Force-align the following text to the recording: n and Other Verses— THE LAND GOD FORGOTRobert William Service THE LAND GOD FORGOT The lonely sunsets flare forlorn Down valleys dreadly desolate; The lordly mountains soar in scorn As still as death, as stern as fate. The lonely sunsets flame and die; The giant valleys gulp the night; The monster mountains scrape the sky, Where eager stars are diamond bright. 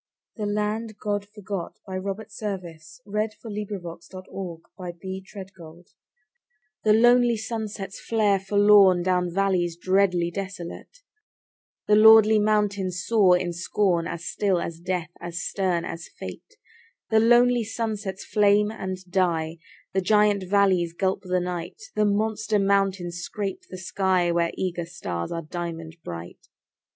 n 0.35 0.57
and 0.57 0.57
Other 0.57 0.57
Verses— 0.57 0.57
THE 0.57 0.61
LAND 0.63 0.97
GOD 0.97 1.25
FORGOTRobert 1.29 1.77
William 1.85 2.25
Service 2.29 3.01
THE 3.05 3.11
LAND 3.43 5.25
GOD 5.29 5.51
FORGOT 5.53 5.93
The 6.83 6.93
lonely 6.93 7.37
sunsets 7.37 7.99
flare 7.99 8.39
forlorn 8.39 9.03
Down 9.03 9.31
valleys 9.31 9.77
dreadly 9.77 10.31
desolate; 10.31 11.03
The 11.87 11.95
lordly 11.97 12.39
mountains 12.39 13.03
soar 13.05 13.37
in 13.37 13.53
scorn 13.53 14.07
As 14.07 14.25
still 14.25 14.59
as 14.59 14.79
death, 14.79 15.11
as 15.21 15.39
stern 15.43 15.85
as 15.85 16.07
fate. 16.17 16.57
The 17.11 17.19
lonely 17.19 17.63
sunsets 17.63 18.25
flame 18.25 18.71
and 18.71 18.97
die; 19.07 19.57
The 19.93 20.01
giant 20.01 20.45
valleys 20.49 20.93
gulp 20.93 21.21
the 21.25 21.39
night; 21.39 21.79
The 21.93 22.05
monster 22.05 22.57
mountains 22.57 23.17
scrape 23.19 23.65
the 23.69 23.77
sky, 23.77 24.31
Where 24.31 24.49
eager 24.55 24.87
stars 24.87 25.31
are 25.31 25.43
diamond 25.43 25.97
bright. 26.03 26.47